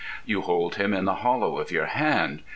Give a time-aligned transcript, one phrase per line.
[0.25, 2.41] You hold him in the hollow of your hand.